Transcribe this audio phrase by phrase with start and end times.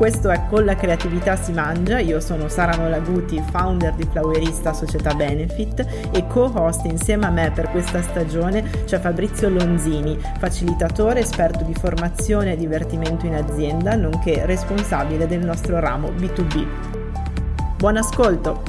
[0.00, 5.12] Questo è Con la creatività si mangia, io sono Sara Nolaguti, founder di Flowerista Società
[5.12, 11.74] Benefit e co-host insieme a me per questa stagione c'è Fabrizio Lonzini, facilitatore, esperto di
[11.74, 17.76] formazione e divertimento in azienda, nonché responsabile del nostro ramo B2B.
[17.76, 18.62] Buon ascolto!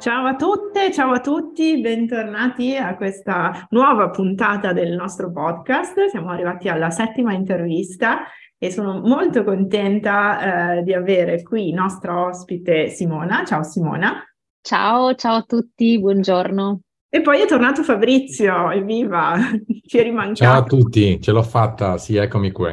[0.00, 6.06] Ciao a tutte, ciao a tutti, bentornati a questa nuova puntata del nostro podcast.
[6.06, 8.24] Siamo arrivati alla settima intervista
[8.62, 13.44] e sono molto contenta eh, di avere qui nostra ospite Simona.
[13.44, 14.24] Ciao Simona.
[14.60, 16.82] Ciao, ciao a tutti, buongiorno.
[17.08, 19.36] E poi è tornato Fabrizio, evviva,
[19.84, 20.44] ci eri mancato.
[20.44, 22.72] Ciao a tutti, ce l'ho fatta, sì, eccomi qui.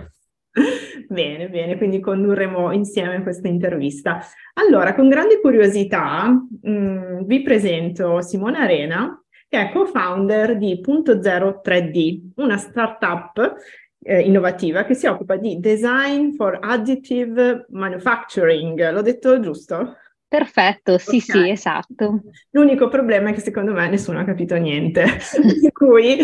[1.09, 4.19] Bene, bene, quindi condurremo insieme questa intervista.
[4.53, 11.19] Allora, con grande curiosità mh, mm, vi presento Simona Arena, che è co-founder di Punto
[11.19, 13.55] Zero 3D, una startup
[14.02, 18.92] eh, innovativa che si occupa di design for additive manufacturing.
[18.92, 19.97] L'ho detto giusto?
[20.28, 21.44] Perfetto, sì, okay.
[21.44, 22.22] sì, esatto.
[22.52, 25.03] L'unico problema è che secondo me nessuno ha capito niente,
[25.64, 26.17] per cui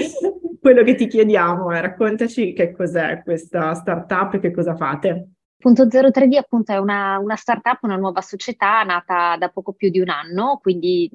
[0.62, 5.30] quello che ti chiediamo è raccontaci che cos'è questa startup e che cosa fate.
[5.58, 10.00] Punto 03D appunto è una, una startup, una nuova società nata da poco più di
[10.00, 11.10] un anno, quindi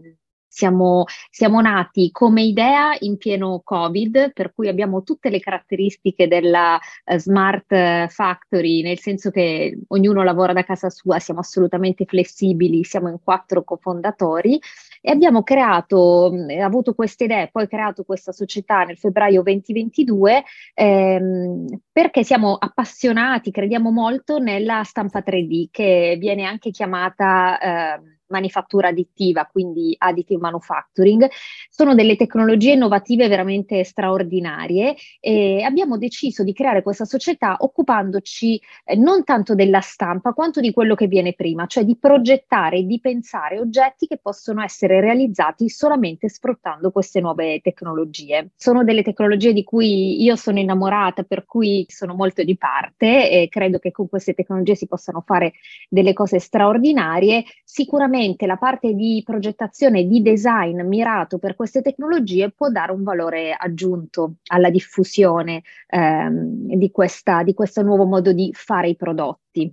[0.50, 6.78] siamo, siamo, nati come idea in pieno Covid, per cui abbiamo tutte le caratteristiche della
[7.04, 13.08] uh, smart factory, nel senso che ognuno lavora da casa sua, siamo assolutamente flessibili, siamo
[13.08, 14.60] in quattro cofondatori
[15.00, 21.66] e abbiamo creato, mh, avuto queste idee, poi creato questa società nel febbraio 2022 ehm,
[21.92, 27.58] perché siamo appassionati, crediamo molto nella stampa 3D che viene anche chiamata...
[27.58, 31.28] Eh, manifattura additiva, quindi additive manufacturing,
[31.68, 38.96] sono delle tecnologie innovative veramente straordinarie e abbiamo deciso di creare questa società occupandoci eh,
[38.96, 43.00] non tanto della stampa quanto di quello che viene prima, cioè di progettare e di
[43.00, 48.50] pensare oggetti che possono essere realizzati solamente sfruttando queste nuove tecnologie.
[48.56, 53.48] Sono delle tecnologie di cui io sono innamorata, per cui sono molto di parte e
[53.48, 55.52] credo che con queste tecnologie si possano fare
[55.88, 57.44] delle cose straordinarie.
[57.64, 63.02] Sicuramente sicuramente la parte di progettazione di design mirato per queste tecnologie può dare un
[63.02, 69.72] valore aggiunto alla diffusione ehm, di, questa, di questo nuovo modo di fare i prodotti.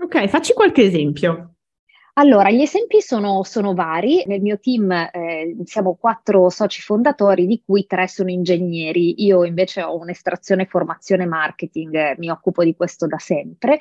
[0.00, 1.54] Ok, facci qualche esempio.
[2.20, 4.24] Allora, gli esempi sono, sono vari.
[4.26, 9.24] Nel mio team eh, siamo quattro soci fondatori, di cui tre sono ingegneri.
[9.24, 13.78] Io invece ho un'estrazione formazione marketing, eh, mi occupo di questo da sempre.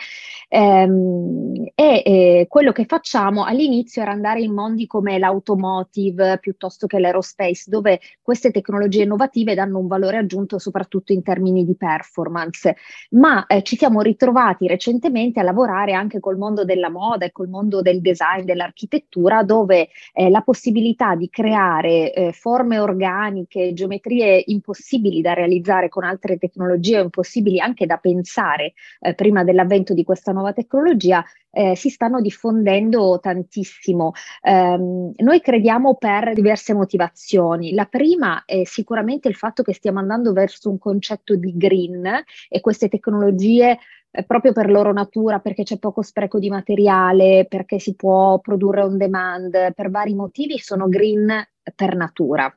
[0.49, 6.99] Ehm, e eh, quello che facciamo all'inizio era andare in mondi come l'automotive piuttosto che
[6.99, 12.75] l'aerospace, dove queste tecnologie innovative danno un valore aggiunto soprattutto in termini di performance.
[13.11, 17.49] Ma eh, ci siamo ritrovati recentemente a lavorare anche col mondo della moda e col
[17.49, 24.43] mondo del design design dell'architettura dove eh, la possibilità di creare eh, forme organiche, geometrie
[24.47, 30.03] impossibili da realizzare con altre tecnologie o impossibili anche da pensare eh, prima dell'avvento di
[30.03, 34.11] questa nuova tecnologia eh, si stanno diffondendo tantissimo.
[34.43, 37.73] Um, noi crediamo per diverse motivazioni.
[37.73, 42.61] La prima è sicuramente il fatto che stiamo andando verso un concetto di green e
[42.61, 43.79] queste tecnologie
[44.25, 48.97] proprio per loro natura, perché c'è poco spreco di materiale, perché si può produrre on
[48.97, 51.31] demand, per vari motivi sono green
[51.75, 52.51] per natura.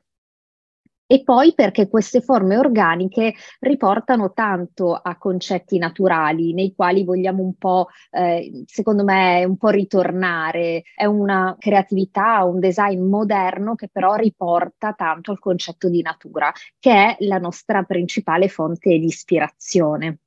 [1.11, 7.55] E poi perché queste forme organiche riportano tanto a concetti naturali nei quali vogliamo un
[7.55, 10.83] po', eh, secondo me, un po' ritornare.
[10.95, 16.49] È una creatività, un design moderno che però riporta tanto al concetto di natura,
[16.79, 20.19] che è la nostra principale fonte di ispirazione.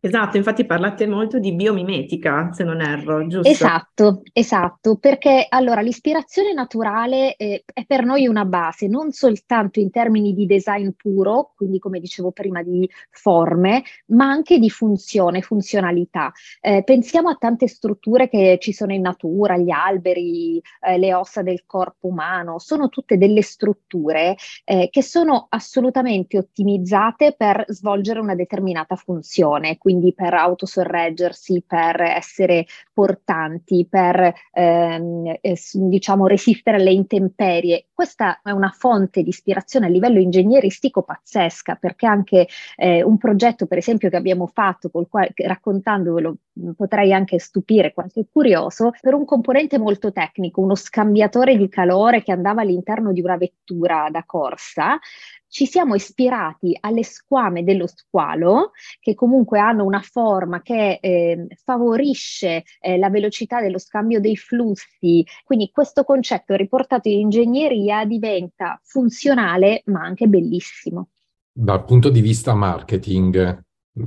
[0.00, 3.48] Esatto, infatti parlate molto di biomimetica, se non erro, giusto?
[3.48, 9.90] Esatto, esatto, perché allora l'ispirazione naturale eh, è per noi una base, non soltanto in
[9.90, 16.30] termini di design puro, quindi come dicevo prima di forme, ma anche di funzione, funzionalità.
[16.60, 21.42] Eh, pensiamo a tante strutture che ci sono in natura, gli alberi, eh, le ossa
[21.42, 28.36] del corpo umano, sono tutte delle strutture eh, che sono assolutamente ottimizzate per svolgere una
[28.36, 35.36] determinata funzione quindi per autosorreggersi, per essere portanti, per ehm,
[35.72, 37.86] diciamo resistere alle intemperie.
[37.94, 43.64] Questa è una fonte di ispirazione a livello ingegneristico pazzesca, perché anche eh, un progetto,
[43.64, 46.36] per esempio, che abbiamo fatto, col quale, raccontandovelo,
[46.76, 52.32] potrei anche stupire qualche curioso, per un componente molto tecnico, uno scambiatore di calore che
[52.32, 54.98] andava all'interno di una vettura da corsa,
[55.48, 62.64] ci siamo ispirati alle squame dello squalo, che comunque hanno una forma che eh, favorisce
[62.80, 65.24] eh, la velocità dello scambio dei flussi.
[65.44, 71.08] Quindi questo concetto riportato in ingegneria diventa funzionale ma anche bellissimo.
[71.50, 73.64] Dal punto di vista marketing,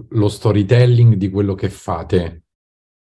[0.10, 2.44] lo storytelling di quello che fate,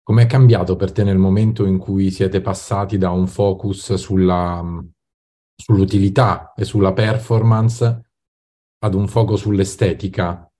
[0.02, 4.60] com'è cambiato per te nel momento in cui siete passati da un focus sulla,
[5.54, 8.09] sull'utilità e sulla performance
[8.82, 10.50] ad un foco sull'estetica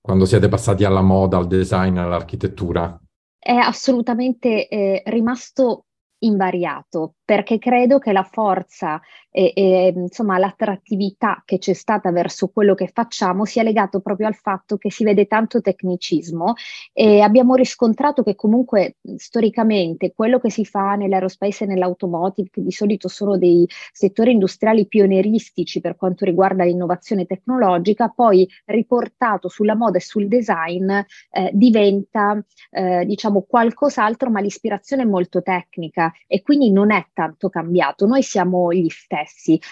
[0.00, 2.96] quando siete passati alla moda, al design, all'architettura?
[3.36, 5.86] È assolutamente eh, rimasto
[6.18, 9.00] invariato perché credo che la forza
[9.36, 14.34] e, e, insomma l'attrattività che c'è stata verso quello che facciamo sia legato proprio al
[14.34, 16.54] fatto che si vede tanto tecnicismo
[16.94, 22.70] e abbiamo riscontrato che comunque storicamente quello che si fa nell'aerospace e nell'automotive, che di
[22.70, 29.98] solito sono dei settori industriali pionieristici per quanto riguarda l'innovazione tecnologica, poi riportato sulla moda
[29.98, 36.70] e sul design eh, diventa eh, diciamo qualcos'altro, ma l'ispirazione è molto tecnica e quindi
[36.70, 38.06] non è tanto cambiato.
[38.06, 39.24] Noi siamo gli stessi,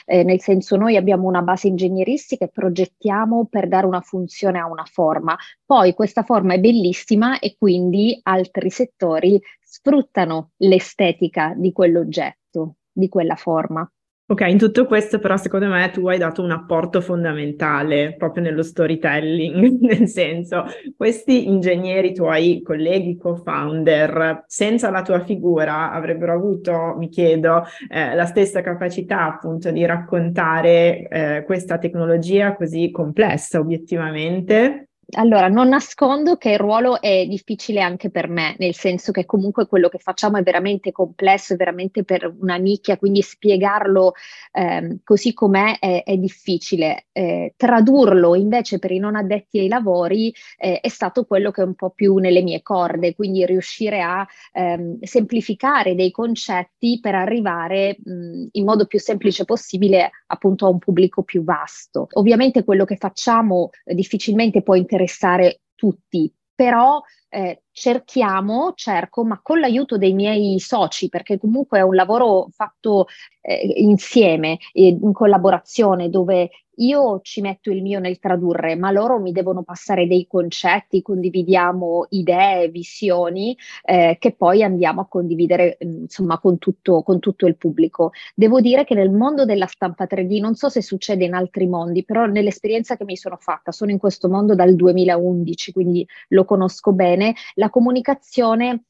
[0.04, 4.66] eh, nel senso noi abbiamo una base ingegneristica e progettiamo per dare una funzione a
[4.66, 5.36] una forma.
[5.64, 13.36] Poi questa forma è bellissima e quindi altri settori sfruttano l'estetica di quell'oggetto, di quella
[13.36, 13.88] forma.
[14.26, 18.62] Ok, in tutto questo però secondo me tu hai dato un apporto fondamentale proprio nello
[18.62, 20.64] storytelling, nel senso
[20.96, 28.24] questi ingegneri tuoi colleghi co-founder senza la tua figura avrebbero avuto, mi chiedo, eh, la
[28.24, 34.88] stessa capacità appunto di raccontare eh, questa tecnologia così complessa obiettivamente?
[35.16, 39.66] Allora, non nascondo che il ruolo è difficile anche per me, nel senso che comunque
[39.66, 44.14] quello che facciamo è veramente complesso, è veramente per una nicchia, quindi spiegarlo
[44.52, 47.06] eh, così com'è è, è difficile.
[47.12, 51.64] Eh, tradurlo invece per i non addetti ai lavori eh, è stato quello che è
[51.64, 57.98] un po' più nelle mie corde, quindi riuscire a ehm, semplificare dei concetti per arrivare
[58.02, 62.08] mh, in modo più semplice possibile appunto a un pubblico più vasto.
[62.14, 69.40] Ovviamente quello che facciamo eh, difficilmente può interessare interessare tutti, però eh, cerchiamo, cerco, ma
[69.42, 73.06] con l'aiuto dei miei soci, perché comunque è un lavoro fatto
[73.40, 79.20] eh, insieme, eh, in collaborazione, dove io ci metto il mio nel tradurre, ma loro
[79.20, 86.02] mi devono passare dei concetti, condividiamo idee, visioni eh, che poi andiamo a condividere mm,
[86.02, 88.12] insomma con tutto, con tutto il pubblico.
[88.34, 92.04] Devo dire che nel mondo della stampa 3D, non so se succede in altri mondi,
[92.04, 96.92] però nell'esperienza che mi sono fatta, sono in questo mondo dal 2011, quindi lo conosco
[96.92, 98.84] bene, la comunicazione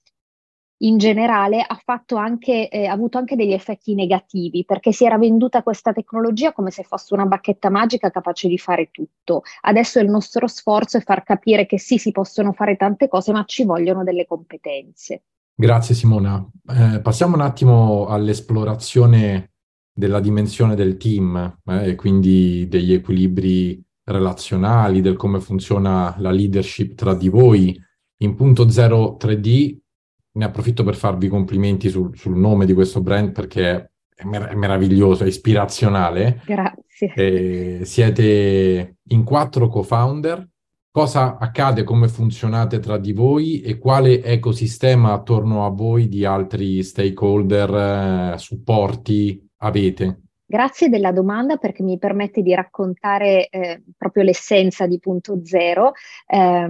[0.85, 1.83] in generale ha,
[2.17, 6.83] anche, eh, avuto anche degli effetti negativi perché si era venduta questa tecnologia come se
[6.83, 9.43] fosse una bacchetta magica capace di fare tutto.
[9.63, 13.45] Adesso il nostro sforzo è far capire che sì, si possono fare tante cose, ma
[13.47, 15.23] ci vogliono delle competenze.
[15.55, 16.47] Grazie Simona.
[16.69, 19.53] Eh, passiamo un attimo all'esplorazione
[19.93, 26.95] della dimensione del team eh, e quindi degli equilibri relazionali, del come funziona la leadership
[26.95, 27.81] tra di voi.
[28.19, 29.83] In punto 0 3D
[30.35, 34.55] ne approfitto per farvi complimenti sul, sul nome di questo brand perché è, mer- è
[34.55, 36.43] meraviglioso, è ispirazionale.
[36.45, 37.13] Grazie.
[37.15, 40.49] E siete in quattro co-founder.
[40.91, 46.85] Cosa accade, come funzionate tra di voi e quale ecosistema attorno a voi di altri
[46.85, 50.24] stakeholder, eh, supporti avete?
[50.55, 55.95] Grazie della domanda perché mi permette di raccontare eh, proprio l'essenza di punto zero.
[56.29, 56.69] Eh,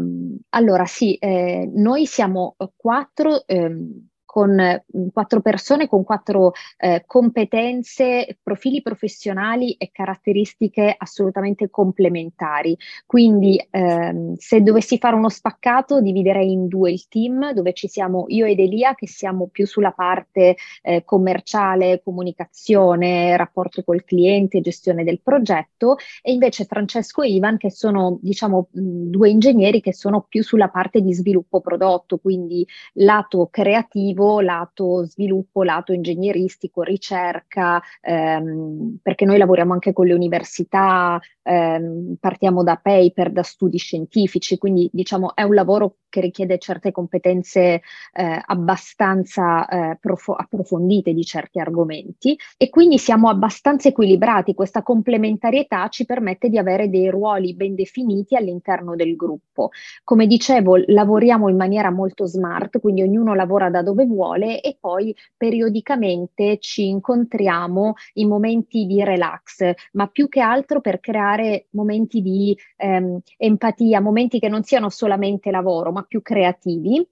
[0.49, 8.83] allora sì, eh, noi siamo quattro ehm, con quattro persone con quattro eh, competenze, profili
[8.83, 12.76] professionali e caratteristiche assolutamente complementari.
[13.07, 18.25] Quindi ehm, se dovessi fare uno spaccato dividerei in due il team dove ci siamo
[18.26, 25.05] io ed Elia che siamo più sulla parte eh, commerciale, comunicazione, rapporto col cliente, gestione
[25.05, 30.43] del progetto e invece Francesco e Ivan che sono diciamo due ingegneri che sono più
[30.43, 38.99] sulla parte di sviluppo prodotto, quindi lato creativo dicevo, lato sviluppo, lato ingegneristico, ricerca, ehm,
[39.02, 44.88] perché noi lavoriamo anche con le università, ehm, partiamo da paper, da studi scientifici, quindi
[44.93, 51.59] diciamo è un lavoro che richiede certe competenze eh, abbastanza eh, profo- approfondite di certi
[51.59, 54.54] argomenti e quindi siamo abbastanza equilibrati.
[54.54, 59.71] Questa complementarietà ci permette di avere dei ruoli ben definiti all'interno del gruppo.
[60.04, 65.12] Come dicevo, lavoriamo in maniera molto smart, quindi ognuno lavora da dove vuole e poi
[65.37, 72.56] periodicamente ci incontriamo in momenti di relax, ma più che altro per creare momenti di
[72.76, 77.06] ehm, empatia, momenti che non siano solamente lavoro, ma più creativi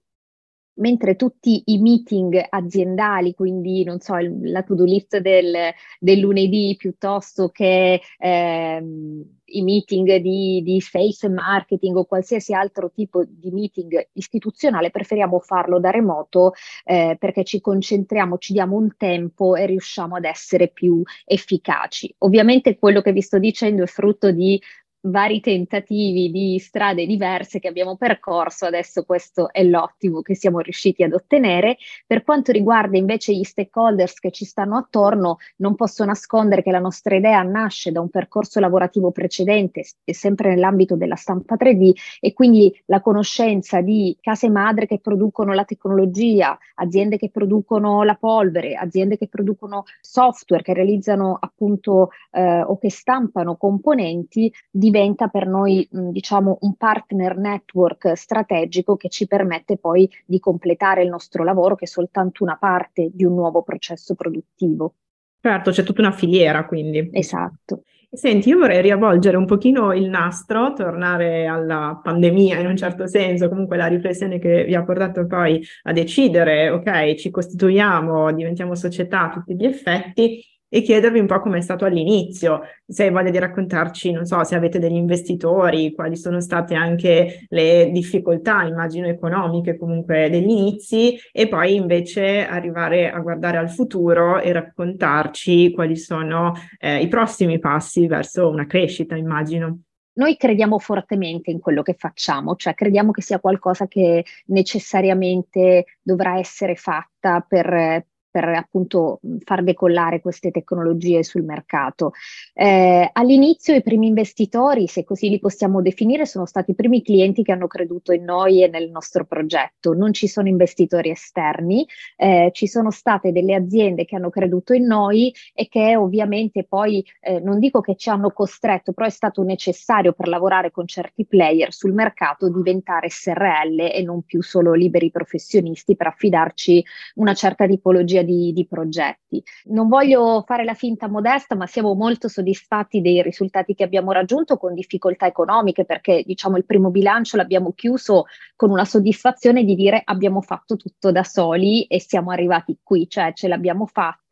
[0.75, 6.75] mentre tutti i meeting aziendali, quindi non so, il, la to-do list del, del lunedì
[6.77, 14.09] piuttosto che ehm, i meeting di, di face marketing o qualsiasi altro tipo di meeting
[14.13, 16.53] istituzionale, preferiamo farlo da remoto
[16.85, 22.13] eh, perché ci concentriamo, ci diamo un tempo e riusciamo ad essere più efficaci.
[22.19, 24.59] Ovviamente quello che vi sto dicendo è frutto di
[25.05, 31.03] vari tentativi di strade diverse che abbiamo percorso, adesso questo è l'ottimo che siamo riusciti
[31.03, 31.77] ad ottenere.
[32.05, 36.79] Per quanto riguarda invece gli stakeholders che ci stanno attorno, non posso nascondere che la
[36.79, 42.73] nostra idea nasce da un percorso lavorativo precedente, sempre nell'ambito della stampa 3D e quindi
[42.85, 49.17] la conoscenza di case madre che producono la tecnologia, aziende che producono la polvere, aziende
[49.17, 55.87] che producono software, che realizzano appunto eh, o che stampano componenti, di diventa per noi
[55.89, 61.85] diciamo un partner network strategico che ci permette poi di completare il nostro lavoro che
[61.85, 64.93] è soltanto una parte di un nuovo processo produttivo.
[65.41, 67.09] Certo, c'è tutta una filiera quindi.
[67.11, 67.83] Esatto.
[68.13, 73.49] Senti, io vorrei riavvolgere un pochino il nastro, tornare alla pandemia in un certo senso,
[73.49, 79.23] comunque la riflessione che vi ha portato poi a decidere, ok, ci costituiamo, diventiamo società
[79.23, 80.45] a tutti gli effetti,
[80.75, 84.43] e chiedervi un po' come è stato all'inizio, se hai voglia di raccontarci, non so,
[84.43, 91.15] se avete degli investitori, quali sono state anche le difficoltà, immagino economiche comunque degli inizi
[91.31, 97.59] e poi invece arrivare a guardare al futuro e raccontarci quali sono eh, i prossimi
[97.59, 99.81] passi verso una crescita, immagino.
[100.13, 106.39] Noi crediamo fortemente in quello che facciamo, cioè crediamo che sia qualcosa che necessariamente dovrà
[106.39, 112.13] essere fatta per, per appunto far decollare queste tecnologie sul mercato.
[112.55, 117.43] Eh, all'inizio i primi investitori, se così li possiamo definire, sono stati i primi clienti
[117.43, 119.93] che hanno creduto in noi e nel nostro progetto.
[119.93, 121.85] Non ci sono investitori esterni,
[122.17, 127.05] eh, ci sono state delle aziende che hanno creduto in noi e che ovviamente poi
[127.19, 131.23] eh, non dico che ci hanno costretto, però è stato necessario per lavorare con certi
[131.27, 136.83] player sul mercato diventare SRL e non più solo liberi professionisti per affidarci
[137.15, 139.43] una certa tipologia di, di, progetti.
[139.65, 144.57] Non voglio fare la finta modesta, ma siamo molto soddisfatti dei risultati che abbiamo raggiunto
[144.57, 148.25] con difficoltà economiche, perché diciamo il primo bilancio l'abbiamo chiuso
[148.55, 153.33] con una soddisfazione di dire abbiamo fatto tutto da soli e siamo arrivati qui, cioè
[153.33, 154.22] ce l'abbiamo fatta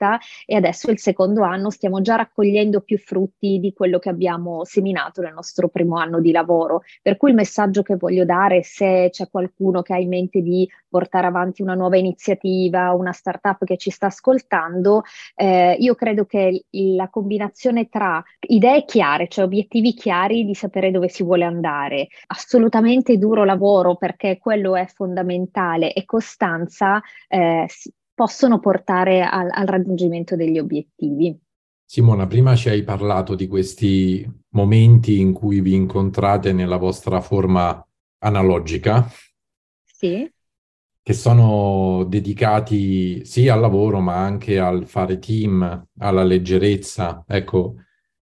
[0.46, 5.22] e adesso il secondo anno stiamo già raccogliendo più frutti di quello che abbiamo seminato
[5.22, 6.82] nel nostro primo anno di lavoro.
[7.02, 10.68] Per cui il messaggio che voglio dare, se c'è qualcuno che ha in mente di
[10.90, 15.04] portare avanti una nuova iniziativa, una startup che ci sta ascoltando,
[15.36, 21.08] eh, io credo che la combinazione tra idee chiare, cioè obiettivi chiari di sapere dove
[21.08, 27.68] si vuole andare, assolutamente duro lavoro perché quello è fondamentale e costanza eh,
[28.22, 31.36] possono portare al, al raggiungimento degli obiettivi.
[31.84, 37.84] Simona, prima ci hai parlato di questi momenti in cui vi incontrate nella vostra forma
[38.20, 39.08] analogica.
[39.84, 40.32] Sì
[41.04, 47.24] che sono dedicati sì al lavoro, ma anche al fare team, alla leggerezza.
[47.28, 47.74] Ecco,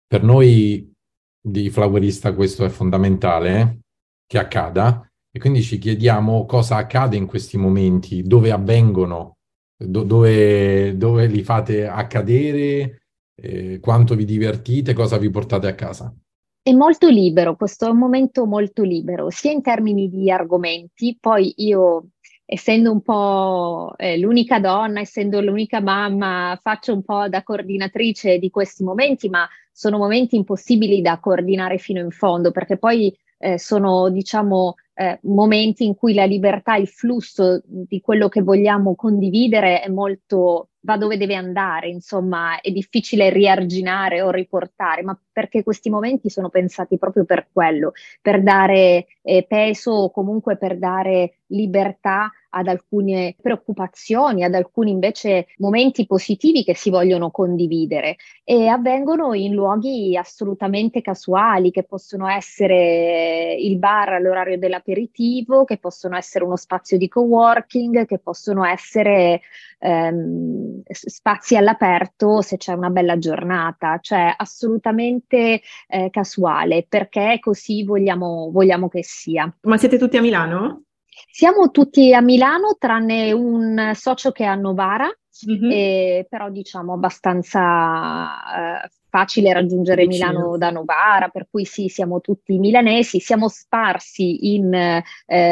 [0.07, 0.92] per noi
[1.40, 3.78] di Flowerista questo è fondamentale eh,
[4.26, 9.38] che accada e quindi ci chiediamo cosa accade in questi momenti, dove avvengono,
[9.78, 13.02] do- dove, dove, li fate accadere,
[13.35, 16.12] eh, quanto vi divertite, cosa vi portate a casa.
[16.61, 21.54] È molto libero, questo è un momento molto libero, sia in termini di argomenti, poi
[21.58, 22.08] io
[22.50, 28.50] essendo un po' eh, l'unica donna, essendo l'unica mamma, faccio un po' da coordinatrice di
[28.50, 34.08] questi momenti, ma sono momenti impossibili da coordinare fino in fondo, perché poi eh, sono,
[34.08, 39.88] diciamo, eh, momenti in cui la libertà, il flusso di quello che vogliamo condividere è
[39.88, 46.31] molto va dove deve andare, insomma, è difficile riarginare o riportare, ma perché questi momenti
[46.31, 52.67] sono pensati proprio per quello, per dare eh, peso o comunque per dare libertà ad
[52.67, 60.17] alcune preoccupazioni, ad alcuni invece momenti positivi che si vogliono condividere e avvengono in luoghi
[60.17, 67.09] assolutamente casuali che possono essere il bar all'orario dell'aperitivo, che possono essere uno spazio di
[67.09, 69.43] coworking, che possono essere
[69.78, 78.50] ehm, spazi all'aperto se c'è una bella giornata, cioè assolutamente eh, casuale perché così vogliamo,
[78.50, 79.52] vogliamo che sia.
[79.62, 80.85] Ma siete tutti a Milano?
[81.30, 85.06] Siamo tutti a Milano, tranne un socio che è a Novara,
[85.50, 85.70] mm-hmm.
[85.70, 90.28] eh, però diciamo abbastanza eh, facile raggiungere Vicino.
[90.28, 95.02] Milano da Novara, per cui sì, siamo tutti milanesi, siamo sparsi in eh,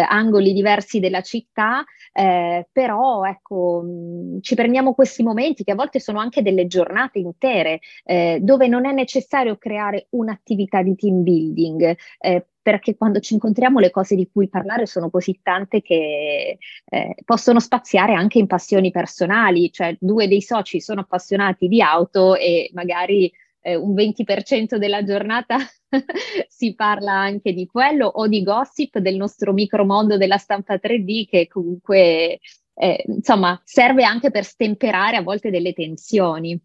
[0.09, 6.01] angoli diversi della città, eh, però ecco, mh, ci prendiamo questi momenti che a volte
[6.01, 11.97] sono anche delle giornate intere, eh, dove non è necessario creare un'attività di team building
[12.19, 17.15] eh, perché quando ci incontriamo le cose di cui parlare sono così tante che eh,
[17.25, 22.69] possono spaziare anche in passioni personali, cioè due dei soci sono appassionati di auto e
[22.75, 23.31] magari
[23.61, 25.59] eh, un 20% della giornata
[26.49, 31.47] si parla anche di quello o di gossip del nostro micromondo della stampa 3D che
[31.47, 32.41] comunque
[32.75, 36.61] eh, insomma serve anche per stemperare a volte delle tensioni.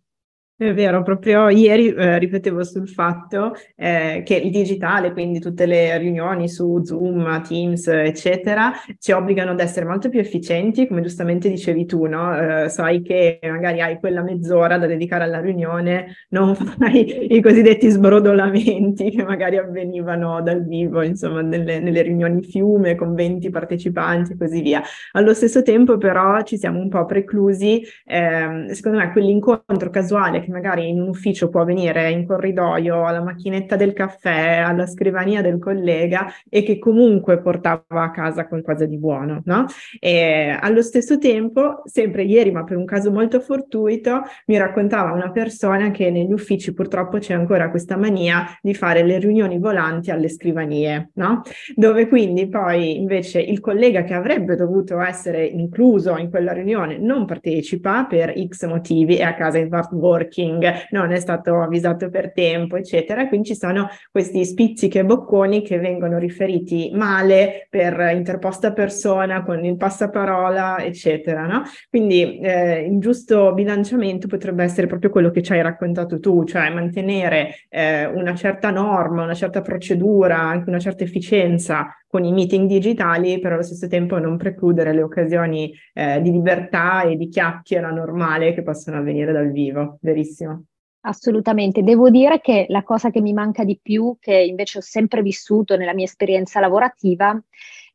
[0.62, 5.98] È vero, proprio ieri eh, ripetevo sul fatto eh, che il digitale, quindi tutte le
[5.98, 11.88] riunioni su Zoom, Teams, eccetera, ci obbligano ad essere molto più efficienti, come giustamente dicevi
[11.88, 12.66] tu, no?
[12.66, 17.90] Eh, sai che magari hai quella mezz'ora da dedicare alla riunione, non fai i cosiddetti
[17.90, 24.38] sbrodolamenti che magari avvenivano dal vivo, insomma, nelle, nelle riunioni fiume con 20 partecipanti e
[24.38, 24.84] così via.
[25.14, 30.50] Allo stesso tempo, però, ci siamo un po' preclusi, ehm, secondo me, quell'incontro casuale che
[30.52, 35.60] magari in un ufficio può venire in corridoio, alla macchinetta del caffè, alla scrivania del
[35.60, 39.66] collega e che comunque portava a casa qualcosa di buono, no?
[40.00, 45.32] E allo stesso tempo, sempre ieri, ma per un caso molto fortuito, mi raccontava una
[45.32, 50.30] persona che negli uffici purtroppo c'è ancora questa mania di fare le riunioni volanti alle
[50.30, 51.42] scrivanie, no?
[51.76, 57.26] Dove quindi poi invece il collega che avrebbe dovuto essere incluso in quella riunione non
[57.26, 62.10] partecipa per X motivi, è a casa in smart working networking, non è stato avvisato
[62.10, 63.28] per tempo, eccetera.
[63.28, 69.64] Quindi ci sono questi spizzichi e bocconi che vengono riferiti male per interposta persona con
[69.64, 71.46] il passaparola, eccetera.
[71.46, 71.64] No?
[71.90, 76.70] Quindi eh, il giusto bilanciamento potrebbe essere proprio quello che ci hai raccontato tu, cioè
[76.70, 82.68] mantenere eh, una certa norma, una certa procedura, anche una certa efficienza con i meeting
[82.68, 87.90] digitali, però allo stesso tempo non precludere le occasioni eh, di libertà e di chiacchiera
[87.90, 89.98] normale che possono avvenire dal vivo.
[90.02, 90.66] Verissimo.
[91.04, 95.22] Assolutamente, devo dire che la cosa che mi manca di più, che invece ho sempre
[95.22, 97.42] vissuto nella mia esperienza lavorativa,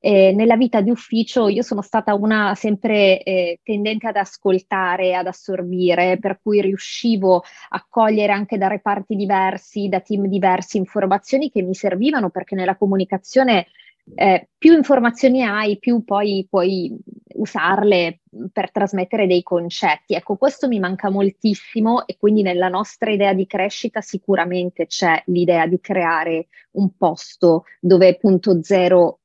[0.00, 5.26] eh, nella vita di ufficio io sono stata una sempre eh, tendente ad ascoltare, ad
[5.26, 11.62] assorbire, per cui riuscivo a cogliere anche da reparti diversi, da team diversi, informazioni che
[11.62, 13.66] mi servivano perché nella comunicazione
[14.14, 16.96] eh, più informazioni hai, più poi puoi
[17.34, 18.20] usarle
[18.52, 20.14] per trasmettere dei concetti.
[20.14, 25.66] Ecco, questo mi manca moltissimo e quindi nella nostra idea di crescita sicuramente c'è l'idea
[25.66, 29.20] di creare un posto dove punto zero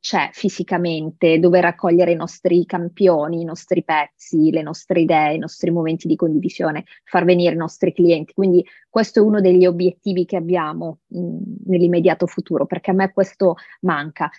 [0.00, 5.70] c'è fisicamente, dove raccogliere i nostri campioni, i nostri pezzi, le nostre idee, i nostri
[5.70, 8.32] momenti di condivisione, far venire i nostri clienti.
[8.32, 13.56] Quindi questo è uno degli obiettivi che abbiamo mh, nell'immediato futuro, perché a me questo
[13.80, 14.30] manca.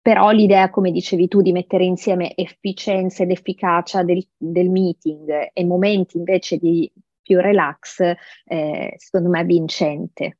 [0.00, 5.64] Però l'idea, come dicevi tu, di mettere insieme efficienza ed efficacia del, del meeting e
[5.64, 8.00] momenti invece di più relax,
[8.44, 10.38] eh, secondo me è vincente.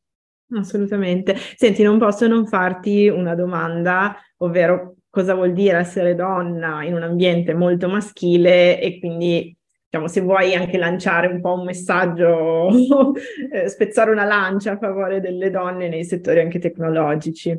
[0.55, 1.35] Assolutamente.
[1.57, 7.03] Senti, non posso non farti una domanda, ovvero cosa vuol dire essere donna in un
[7.03, 9.57] ambiente molto maschile e quindi,
[9.89, 12.69] diciamo, se vuoi anche lanciare un po' un messaggio,
[13.51, 17.59] eh, spezzare una lancia a favore delle donne nei settori anche tecnologici.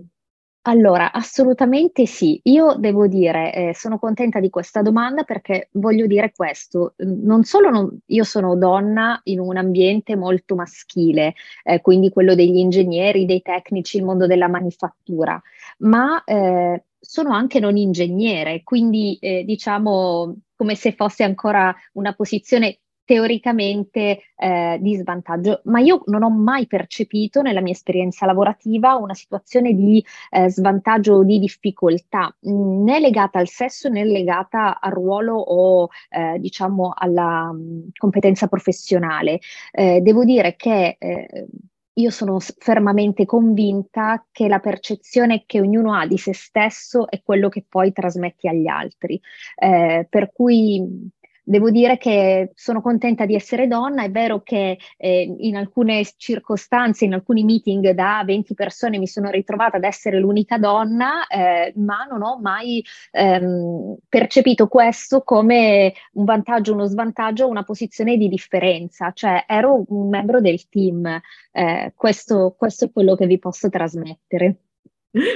[0.67, 2.39] Allora, assolutamente sì.
[2.43, 7.69] Io devo dire, eh, sono contenta di questa domanda perché voglio dire questo, non solo
[7.69, 13.41] non, io sono donna in un ambiente molto maschile, eh, quindi quello degli ingegneri, dei
[13.41, 15.41] tecnici, il mondo della manifattura,
[15.79, 22.79] ma eh, sono anche non ingegnere, quindi eh, diciamo come se fosse ancora una posizione
[23.07, 29.13] teoricamente eh, di svantaggio, ma io non ho mai percepito nella mia esperienza lavorativa una
[29.13, 34.91] situazione di eh, svantaggio o di difficoltà, mh, né legata al sesso né legata al
[34.91, 39.39] ruolo o eh, diciamo alla mh, competenza professionale.
[39.71, 41.47] Eh, devo dire che eh,
[41.93, 47.49] io sono fermamente convinta che la percezione che ognuno ha di se stesso è quello
[47.49, 49.19] che poi trasmetti agli altri.
[49.55, 51.09] Eh, per cui
[51.49, 57.05] Devo dire che sono contenta di essere donna, è vero che eh, in alcune circostanze,
[57.05, 62.03] in alcuni meeting da 20 persone mi sono ritrovata ad essere l'unica donna, eh, ma
[62.03, 69.13] non ho mai ehm, percepito questo come un vantaggio, uno svantaggio, una posizione di differenza,
[69.13, 71.05] cioè ero un membro del team,
[71.53, 74.66] eh, questo, questo è quello che vi posso trasmettere.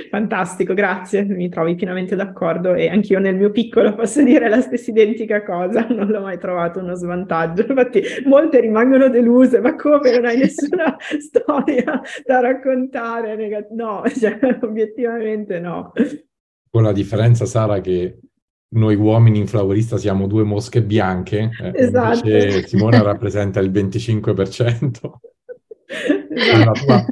[0.10, 4.92] Fantastico, grazie, mi trovi pienamente d'accordo e anch'io nel mio piccolo posso dire la stessa
[4.92, 10.26] identica cosa, non l'ho mai trovato uno svantaggio, infatti molte rimangono deluse, ma come non
[10.26, 13.68] hai nessuna storia da raccontare?
[13.72, 15.92] No, cioè, obiettivamente no.
[16.70, 18.20] Con la differenza, Sara, che
[18.74, 22.28] noi uomini in Flavorista siamo due mosche bianche, eh, esatto.
[22.28, 24.92] invece Simona rappresenta il 25%.
[26.34, 27.06] Esatto.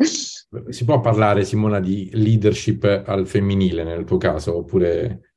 [0.69, 5.29] Si può parlare, Simona, di leadership al femminile nel tuo caso, oppure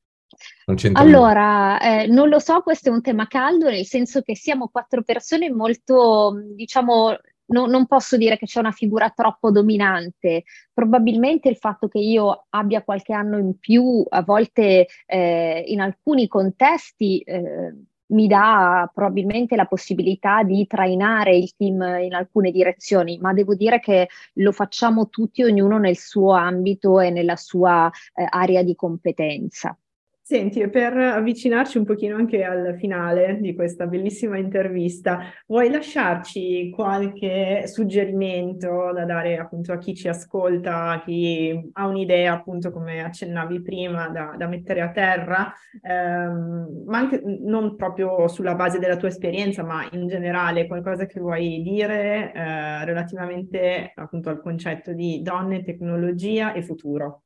[0.66, 4.68] non Allora, eh, non lo so, questo è un tema caldo, nel senso che siamo
[4.68, 10.44] quattro persone molto, diciamo, no, non posso dire che c'è una figura troppo dominante.
[10.72, 16.28] Probabilmente il fatto che io abbia qualche anno in più, a volte eh, in alcuni
[16.28, 17.74] contesti, eh,
[18.09, 23.81] mi dà probabilmente la possibilità di trainare il team in alcune direzioni, ma devo dire
[23.81, 29.77] che lo facciamo tutti, ognuno nel suo ambito e nella sua eh, area di competenza.
[30.25, 37.65] Senti, per avvicinarci un pochino anche al finale di questa bellissima intervista, vuoi lasciarci qualche
[37.67, 43.63] suggerimento da dare appunto a chi ci ascolta, a chi ha un'idea appunto come accennavi
[43.63, 49.09] prima da, da mettere a terra, ehm, ma anche non proprio sulla base della tua
[49.09, 55.65] esperienza, ma in generale qualcosa che vuoi dire eh, relativamente appunto al concetto di donne,
[55.65, 57.23] tecnologia e futuro?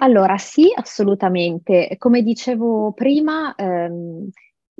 [0.00, 1.96] Allora, sì, assolutamente.
[1.98, 4.28] Come dicevo prima, ehm,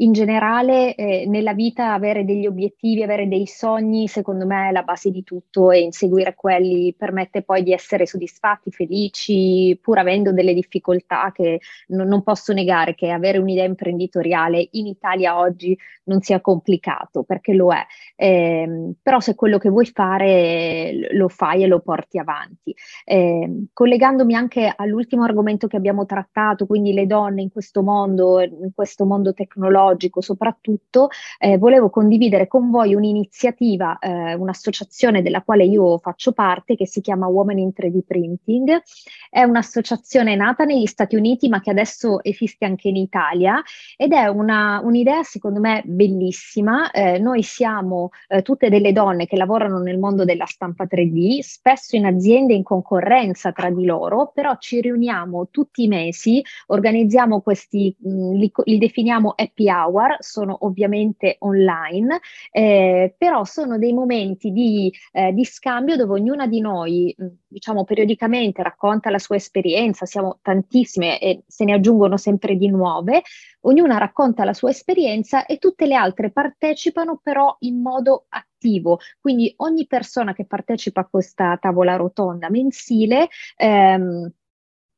[0.00, 4.82] in generale eh, nella vita avere degli obiettivi, avere dei sogni, secondo me è la
[4.82, 10.54] base di tutto e inseguire quelli permette poi di essere soddisfatti, felici, pur avendo delle
[10.54, 16.40] difficoltà che non, non posso negare che avere un'idea imprenditoriale in Italia oggi non sia
[16.40, 17.84] complicato, perché lo è.
[18.16, 22.74] Eh, però se quello che vuoi fare lo fai e lo porti avanti.
[23.04, 28.70] Eh, collegandomi anche all'ultimo argomento che abbiamo trattato, quindi le donne in questo mondo, in
[28.74, 35.64] questo mondo tecnologico, ecologico soprattutto, eh, volevo condividere con voi un'iniziativa, eh, un'associazione della quale
[35.64, 38.82] io faccio parte che si chiama Women in 3D Printing.
[39.30, 43.62] È un'associazione nata negli Stati Uniti ma che adesso esiste anche in Italia
[43.96, 46.90] ed è una, un'idea secondo me bellissima.
[46.90, 51.96] Eh, noi siamo eh, tutte delle donne che lavorano nel mondo della stampa 3D, spesso
[51.96, 57.94] in aziende in concorrenza tra di loro, però ci riuniamo tutti i mesi, organizziamo questi,
[57.98, 64.92] mh, li, li definiamo happy hour sono ovviamente online, eh, però sono dei momenti di,
[65.12, 70.38] eh, di, scambio dove ognuna di noi, mm, diciamo, periodicamente racconta la sua esperienza, siamo
[70.42, 73.22] tantissime e se ne aggiungono sempre di nuove,
[73.62, 79.52] ognuna racconta la sua esperienza e tutte le altre partecipano però in modo attivo, quindi
[79.58, 84.30] ogni persona che partecipa a questa tavola rotonda mensile ehm,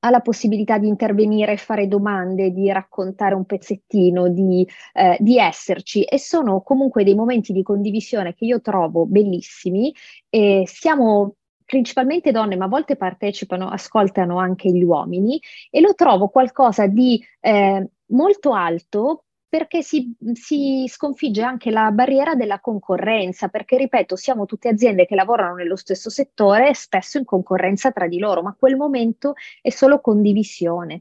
[0.00, 6.02] ha la possibilità di intervenire, fare domande, di raccontare un pezzettino, di, eh, di, esserci.
[6.04, 9.94] E sono comunque dei momenti di condivisione che io trovo bellissimi.
[10.28, 11.34] E siamo
[11.64, 15.40] principalmente donne, ma a volte partecipano, ascoltano anche gli uomini.
[15.70, 22.36] E lo trovo qualcosa di eh, molto alto perché si, si, sconfigge anche la barriera
[22.36, 27.90] della concorrenza, perché ripeto, siamo tutte aziende che lavorano nello stesso settore, spesso in concorrenza
[27.90, 31.00] tra di loro, ma quel momento è solo condivisione.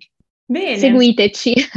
[0.50, 0.78] Bene.
[0.78, 1.54] Seguiteci.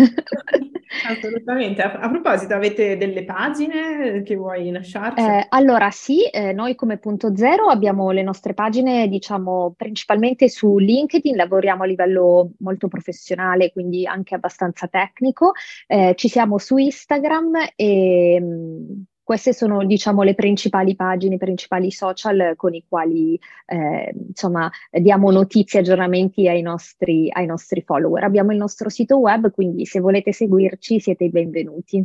[1.07, 1.83] Assolutamente.
[1.83, 5.23] A, a, proposito, avete delle pagine che vuoi lasciarci?
[5.23, 10.79] Eh, allora sì, eh, noi come punto zero abbiamo le nostre pagine, diciamo, principalmente su
[10.79, 15.53] LinkedIn, lavoriamo a livello molto professionale, quindi anche abbastanza tecnico.
[15.87, 21.91] Eh, ci siamo su Instagram e mh, queste sono, diciamo, le principali pagine, i principali
[21.91, 28.25] social con i quali, eh, insomma, diamo notizie, aggiornamenti ai nostri, ai nostri follower.
[28.25, 32.05] Abbiamo il nostro sito web, quindi se volete seguirci siete i benvenuti.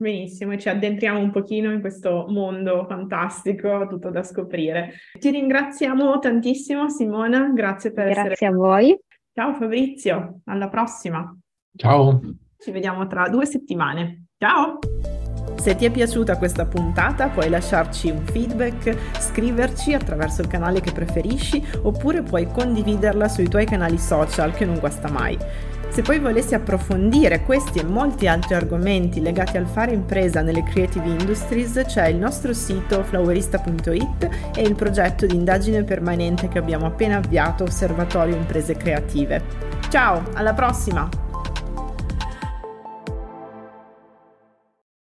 [0.00, 4.92] Benissimo, e ci addentriamo un pochino in questo mondo fantastico, tutto da scoprire.
[5.18, 8.28] Ti ringraziamo tantissimo Simona, grazie per grazie essere...
[8.28, 9.00] Grazie a voi.
[9.32, 11.36] Ciao Fabrizio, alla prossima.
[11.74, 12.20] Ciao.
[12.56, 14.26] Ci vediamo tra due settimane.
[14.38, 14.78] Ciao.
[15.68, 20.92] Se ti è piaciuta questa puntata puoi lasciarci un feedback, scriverci attraverso il canale che
[20.92, 25.36] preferisci oppure puoi condividerla sui tuoi canali social che non guasta mai.
[25.90, 31.06] Se poi volessi approfondire questi e molti altri argomenti legati al fare impresa nelle creative
[31.06, 37.18] industries, c'è il nostro sito flowerista.it e il progetto di indagine permanente che abbiamo appena
[37.18, 39.42] avviato, Osservatorio Imprese Creative.
[39.90, 41.27] Ciao, alla prossima!